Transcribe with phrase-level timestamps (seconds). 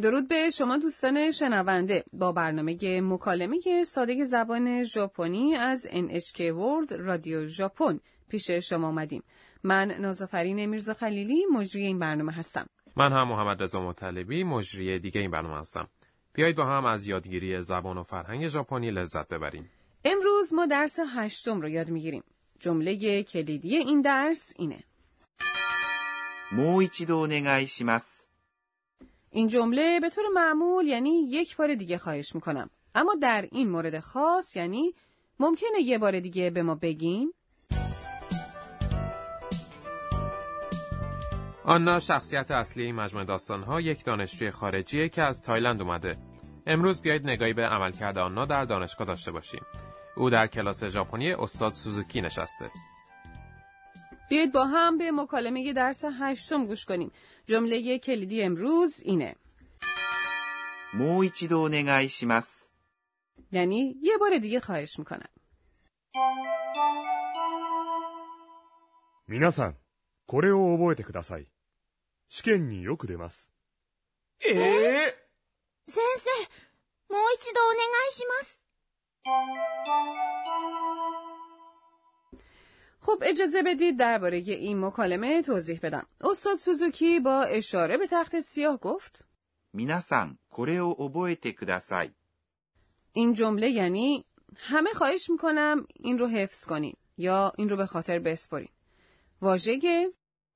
[0.00, 7.46] درود به شما دوستان شنونده با برنامه مکالمه ساده زبان ژاپنی از NHK World رادیو
[7.46, 9.22] ژاپن پیش شما آمدیم
[9.62, 12.66] من نازافرین میرزا خلیلی مجری این برنامه هستم
[12.96, 15.88] من هم محمد رضا مطلبی مجری دیگه این برنامه هستم
[16.32, 19.70] بیایید با هم از یادگیری زبان و فرهنگ ژاپنی لذت ببریم
[20.04, 22.22] امروز ما درس هشتم رو یاد میگیریم
[22.60, 24.84] جمله کلیدی این درس اینه
[26.52, 28.23] もう一度お願いします。
[29.35, 33.99] این جمله به طور معمول یعنی یک بار دیگه خواهش می‌کنم اما در این مورد
[33.99, 34.93] خاص یعنی
[35.39, 37.33] ممکنه یه بار دیگه به ما بگین
[41.63, 46.17] آنا شخصیت اصلی این مجموعه داستانها یک دانشجوی خارجیه که از تایلند اومده.
[46.67, 49.61] امروز بیایید نگاهی به عملکرد آنا در دانشگاه داشته باشیم.
[50.15, 52.71] او در کلاس ژاپنی استاد سوزوکی نشسته.
[54.29, 57.11] بیاید با هم به مکالمه درس هشتم گوش کنیم.
[57.47, 59.35] جمله کلیدی امروز اینه.
[60.93, 62.73] مویچیدو نگای شیمس.
[63.51, 65.29] یعنی یه بار دیگه خواهش می‌کنم.
[69.27, 69.77] میناسان،
[70.27, 71.45] کوره او اوبویته کدسای
[72.29, 73.49] شکن نی یوکو دماس.
[74.45, 75.11] اه؟
[75.87, 76.37] سنسه،
[77.09, 78.57] مویچیدو نگای شیمس.
[83.05, 86.07] خب اجازه بدید درباره این مکالمه توضیح بدم.
[86.21, 89.27] استاد سوزوکی با اشاره به تخت سیاه گفت:
[89.73, 92.09] میناسان کوره او اوبوئته کوداسای.
[93.13, 98.19] این جمله یعنی همه خواهش می‌کنم این رو حفظ کنین یا این رو به خاطر
[98.19, 98.69] بسپرین.
[99.41, 100.13] واژه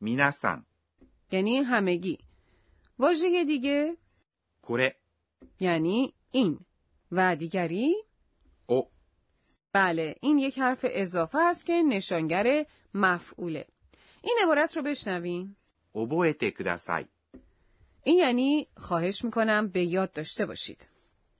[0.00, 0.66] میناسان
[1.32, 2.18] یعنی همگی.
[2.98, 3.96] واژه دیگه
[4.62, 4.96] کوره
[5.60, 6.60] یعنی این
[7.12, 7.94] و دیگری
[9.72, 13.66] بله این یک حرف اضافه است که نشانگر مفعوله.
[14.22, 15.56] این عبارت رو بشنویم.
[18.02, 20.88] این یعنی خواهش می‌کنم به یاد داشته باشید.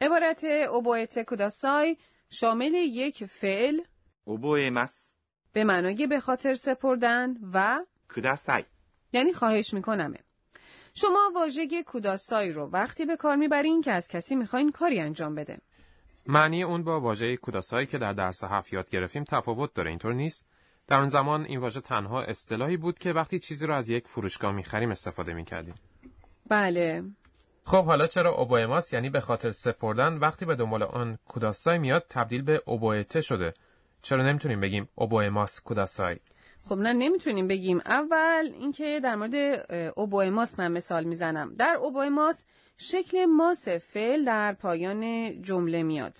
[0.00, 1.96] عبارت اوبوئت کوداسای
[2.30, 3.80] شامل یک فعل
[4.24, 5.16] اوبوئمس
[5.52, 7.84] به معنای به خاطر سپردن و
[8.14, 8.64] کوداسای
[9.12, 10.14] یعنی خواهش می‌کنم.
[10.94, 15.58] شما واژه کوداسای رو وقتی به کار می‌برین که از کسی می‌خواین کاری انجام بده.
[16.28, 20.46] معنی اون با واژه کوداسایی که در درس هفت یاد گرفتیم تفاوت داره اینطور نیست؟
[20.86, 24.52] در اون زمان این واژه تنها اصطلاحی بود که وقتی چیزی رو از یک فروشگاه
[24.52, 25.74] می‌خریم استفاده می‌کردیم.
[26.48, 27.04] بله.
[27.64, 32.42] خب حالا چرا اوبوئماس یعنی به خاطر سپردن وقتی به دنبال آن کوداسای میاد تبدیل
[32.42, 33.54] به اوبوئته شده؟
[34.02, 36.16] چرا نمی‌تونیم بگیم اوبوئماس کوداسای؟
[36.68, 37.78] خب نه نمی‌تونیم بگیم.
[37.78, 39.34] اول اینکه در مورد
[39.96, 41.54] اوبوماس من مثال می‌زنم.
[41.54, 42.46] در اوبوماس
[42.78, 46.18] شکل ماس فعل در پایان جمله میاد.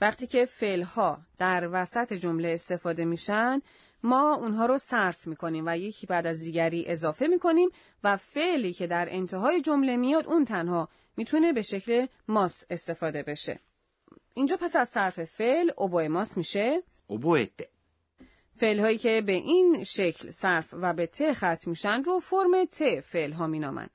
[0.00, 3.60] وقتی که فعل ها در وسط جمله استفاده میشن
[4.02, 7.68] ما اونها رو صرف می‌کنیم و یکی بعد از دیگری اضافه می‌کنیم
[8.04, 13.60] و فعلی که در انتهای جمله میاد اون تنها می‌تونه به شکل ماس استفاده بشه.
[14.34, 17.68] اینجا پس از صرف فعل اوبوماس میشه؟ اوبویته
[18.60, 23.00] فعل هایی که به این شکل صرف و به ت ختم میشن رو فرم ت
[23.00, 23.88] فعل ها مینامن.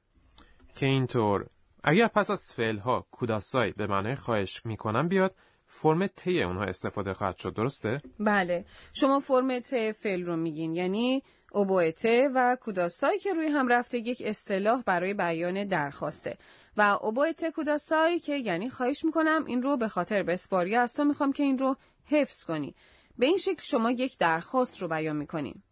[0.76, 1.46] که اینطور
[1.84, 5.36] اگر پس از فعل ها کوداسای به معنای خواهش می‌کنم بیاد
[5.68, 11.24] فرم تی اونها استفاده خواهد شد درسته؟ بله شما فرم ت فعل رو میگین یعنی
[11.52, 16.38] اوبوئته و کوداسای که روی هم رفته یک اصطلاح برای بیان درخواسته
[16.78, 21.04] و اوبوئته کوداسای که یعنی خواهش می‌کنم این رو به خاطر بسپار یا از تو
[21.04, 21.76] می‌خوام که این رو
[22.06, 22.76] حفظ کنی
[23.19, 25.63] به این شکل شما یک درخواست رو بیان میکنین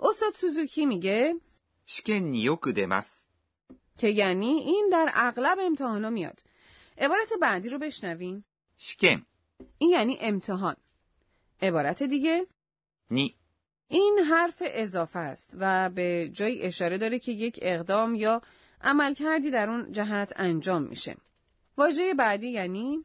[0.00, 1.34] استاد سوزوکی میگه
[1.86, 3.28] 試験によく出ます。
[3.98, 6.40] که یعنی این در اغلب امتحانا میاد
[6.98, 8.44] عبارت بعدی رو بشنوین
[8.80, 9.26] 試験
[9.78, 10.76] این یعنی امتحان
[11.62, 12.46] عبارت دیگه
[13.10, 13.34] に
[13.88, 18.42] این حرف اضافه است و به جای اشاره داره که یک اقدام یا
[18.80, 21.16] عمل کردی در اون جهت انجام میشه.
[21.76, 23.04] واژه بعدی یعنی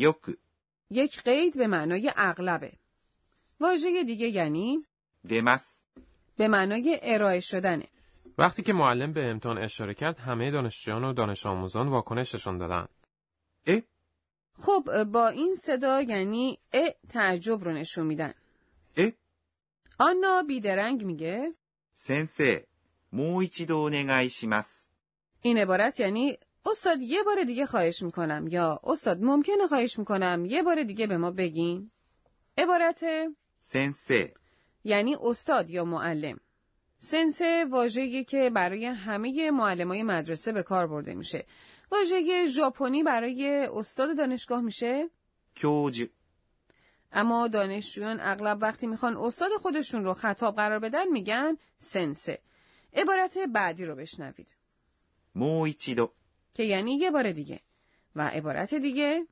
[0.00, 0.36] よく
[0.90, 2.72] یک قید به معنای اغلبه.
[3.59, 4.85] واژه دیگه یعنی؟
[5.29, 5.85] دمس
[6.37, 7.87] به معنای ارائه شدنه.
[8.37, 12.87] وقتی که معلم به امتحان اشاره کرد همه دانشجویان و دانش آموزان واکنششون دادن.
[13.67, 13.81] اه؟
[14.57, 18.33] خب با این صدا یعنی ا تعجب رو نشون میدن.
[18.97, 19.09] ا
[19.99, 21.53] آنا بیدرنگ میگه؟
[21.95, 22.67] سنسه
[23.11, 24.89] مو ایچیدو نگای شیمس
[25.41, 30.63] این عبارت یعنی استاد یه بار دیگه خواهش می‌کنم یا استاد ممکنه خواهش می‌کنم یه
[30.63, 31.91] بار دیگه به ما بگین.
[32.57, 33.03] عبارت
[33.67, 34.33] سنسه.
[34.83, 36.39] یعنی استاد یا معلم.
[36.97, 41.45] سنسه واژه‌ای که برای همه معلمای مدرسه به کار برده میشه.
[41.91, 45.09] واژه ژاپنی برای استاد دانشگاه میشه؟
[45.55, 46.09] کیوجی.
[47.11, 52.39] اما دانشجویان اغلب وقتی می‌خوان استاد خودشون رو خطاب قرار بدن میگن سنسه.
[52.93, 54.57] عبارت بعدی رو بشنوید.
[55.35, 56.11] مویچیدو.
[56.53, 57.59] که یعنی یه بار دیگه.
[58.15, 59.27] و عبارت دیگه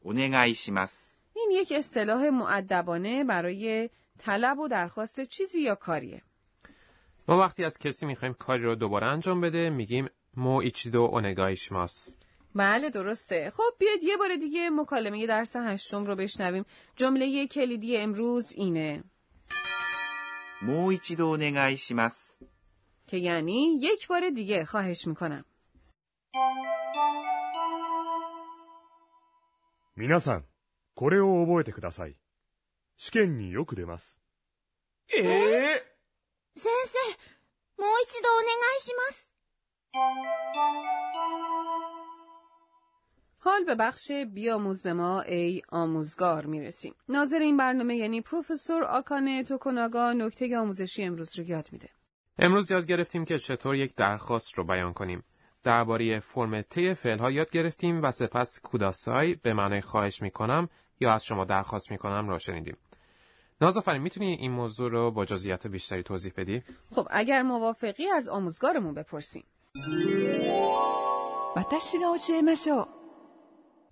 [0.00, 1.15] اونگایشیماس
[1.48, 6.22] این یک اصطلاح معدبانه برای طلب و درخواست چیزی یا کاریه.
[7.28, 12.22] ما وقتی از کسی می‌خوایم کاری رو دوباره انجام بده میگیم مو ایچیدو اونگایش ماست
[12.54, 13.50] بله درسته.
[13.50, 16.64] خب بیاید یه بار دیگه مکالمه درس هشتم رو بشنویم.
[16.96, 19.04] جمله کلیدی امروز اینه.
[20.62, 22.42] مو ایچیدو اونگایش ماست
[23.06, 25.44] که یعنی یک بار دیگه خواهش می‌کنم.
[29.96, 30.44] میناسان
[30.95, 32.15] これを覚えてください。
[32.97, 34.21] 試験によく出ます。
[35.09, 35.27] 先生、
[37.81, 39.31] もう一度お願いします。
[43.43, 49.43] حال به بخش بیاموز به ما ای آموزگار میرسیم ناظر این برنامه یعنی پروفسور آکانه
[49.43, 51.89] توکوناگا نکته آموزشی امروز رو یاد میده
[52.37, 55.23] امروز یاد گرفتیم که چطور یک درخواست رو بیان کنیم.
[55.63, 60.69] درباره فرم طی فعلها یاد گرفتیم و سپس کوداسای به معنای خواهش میکنم
[61.00, 62.76] یا از شما درخواست می‌کنم را شنیدیم.
[63.60, 68.94] نازافرین می‌تونی این موضوع رو با جزئیات بیشتری توضیح بدی؟ خب اگر موافقی از آموزگارمون
[68.94, 69.44] بپرسیم.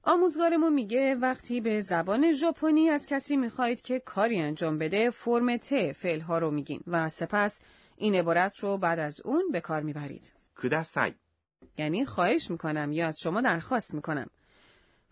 [0.07, 5.93] آموزگارمون میگه وقتی به زبان ژاپنی از کسی می‌خواهید که کاری انجام بده فرم ت
[5.93, 7.61] فعل ها رو میگین و سپس
[7.97, 10.33] این عبارت رو بعد از اون به کار می‌برید.
[10.63, 11.15] کداسای
[11.79, 14.27] یعنی خواهش می‌کنم یا از شما درخواست می‌کنم.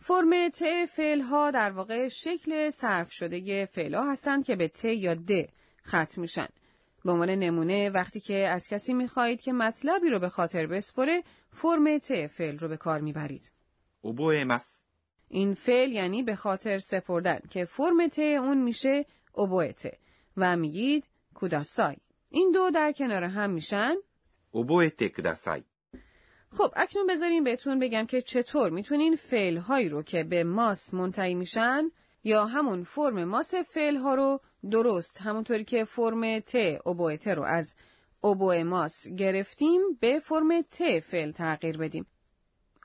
[0.05, 4.85] فرم ت فعل ها در واقع شکل صرف شده فعل ها هستند که به ت
[4.85, 5.31] یا د
[5.87, 6.47] ختم میشن.
[7.05, 11.99] به عنوان نمونه وقتی که از کسی می‌خواهید که مطلبی رو به خاطر بسپره فرم
[11.99, 13.53] ت فعل رو به کار می‌برید.
[14.01, 14.87] اوبوئمس
[15.29, 19.99] این فعل یعنی به خاطر سپردن که فرم ت اون میشه اوبوئته
[20.37, 21.97] و میگید کوداسای.
[22.31, 23.95] این دو در کنار هم میشن
[24.51, 25.63] اوبوئته کوداسای.
[26.59, 31.35] خب اکنون بذاریم بهتون بگم که چطور می‌تونین فعل هایی رو که به ماس منتهی
[31.35, 31.91] میشن
[32.25, 34.41] یا همون فرم ماس فعل ها رو
[34.71, 36.57] درست همونطوری که فرم ت
[37.21, 37.77] ت رو از
[38.21, 42.07] اوبوه ماس گرفتیم به فرم ت فعل تغییر بدیم.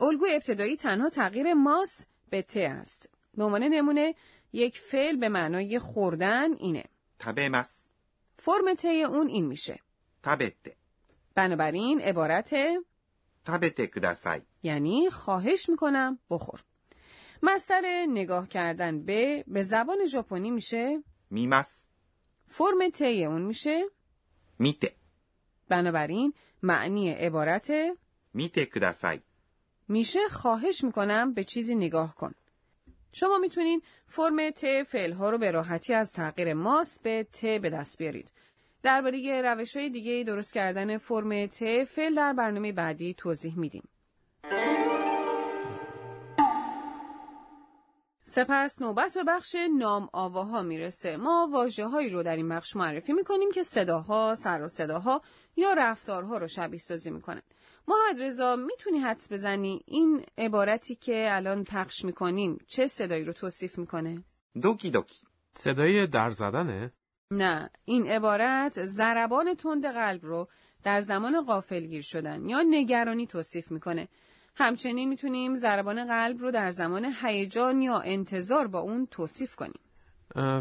[0.01, 3.09] الگو ابتدایی تنها تغییر ماس به ت است.
[3.33, 4.15] به عنوان نمونه
[4.53, 6.83] یک فعل به معنای خوردن اینه.
[7.19, 7.89] تبمس
[8.37, 9.79] فرم ت اون این میشه.
[10.23, 10.53] تبت.
[11.35, 12.53] بنابراین عبارت
[13.46, 14.44] 食べてください。
[14.62, 16.64] یعنی خواهش میکنم بخور.
[17.42, 21.88] مستر نگاه کردن به به زبان ژاپنی میشه 見ます。
[22.48, 23.84] فرم تی اون میشه
[24.60, 24.92] 見て。
[25.68, 27.70] بنابراین معنی عبارت
[28.34, 29.22] 見てください。
[29.88, 32.34] میشه خواهش میکنم به چیزی نگاه کن.
[33.12, 37.70] شما میتونین فرم ت فعل ها رو به راحتی از تغییر ماس به ت به
[37.70, 38.32] دست بیارید.
[38.87, 41.63] درباره روش های دیگه درست کردن فرم ت
[42.15, 43.89] در برنامه بعدی توضیح میدیم.
[48.23, 53.13] سپس نوبت به بخش نام آواها می‌رسه ما واجه هایی رو در این بخش معرفی
[53.13, 55.21] می‌کنیم که صداها، سر و صداها
[55.55, 57.41] یا رفتارها رو شبیه سازی می‌کنن
[57.87, 63.77] محمد رضا می‌تونی حدس بزنی این عبارتی که الان پخش می‌کنیم چه صدایی رو توصیف
[63.77, 64.23] می‌کنه؟
[64.61, 66.91] دوکی دوکی صدای در زدنه؟
[67.31, 70.47] نه این عبارت ضربان تند قلب رو
[70.83, 74.07] در زمان غافلگیر شدن یا نگرانی توصیف می‌کنه.
[74.55, 79.79] همچنین می‌تونیم ضربان قلب رو در زمان هیجان یا انتظار با اون توصیف کنیم.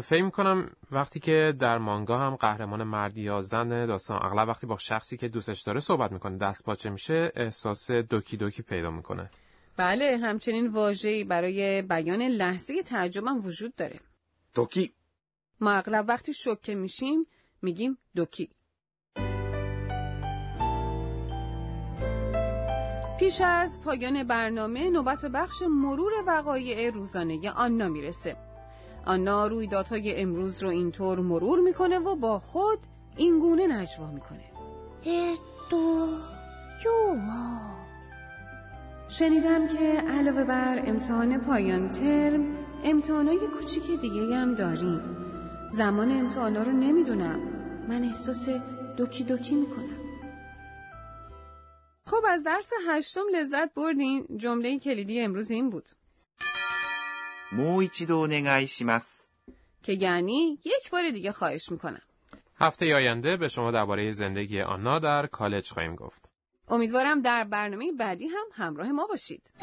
[0.01, 4.77] فکر می‌کنم وقتی که در مانگا هم قهرمان مردی یا زن داستان اغلب وقتی با
[4.77, 9.29] شخصی که دوستش داره صحبت می‌کنه دست باچه میشه احساس دوکی دوکی پیدا می‌کنه.
[9.77, 13.99] بله همچنین واژه‌ای برای بیان لحظه تعجب هم وجود داره.
[14.57, 14.91] 時。
[15.61, 17.27] ما اغلب وقتی شوکه میشیم
[17.61, 18.49] میگیم دوکی.
[23.19, 28.37] پیش از پایان برنامه نوبت به بخش مرور وقایع روزانه آنا می‌رسه.
[29.05, 32.79] آنا رویدادهای امروز رو اینطور مرور می‌کنه و با خود
[33.17, 34.51] اینگونه نجوا می‌کنه.
[35.05, 36.07] اتو
[36.85, 37.59] یوما
[39.09, 45.26] شنیدم که علاوه بر امتحان پایان ترم امتحانای کوچیک دیگه هم داریم.
[45.71, 47.39] زمان امتحانا رو نمی‌دونم.
[47.89, 48.49] من احساس
[48.97, 49.97] دوکی دوکی می‌کنم.
[52.05, 54.27] خب از درس هشتم لذت بردین.
[54.37, 55.89] جمله کلیدی امروز این بود.
[59.83, 62.01] که یعنی یک بار دیگه خواهش می‌کنم.
[62.59, 66.29] هفته آینده به شما درباره زندگی آنا در کالج خواهیم گفت.
[66.67, 69.53] امیدوارم در برنامه بعدی هم همراه ما باشید.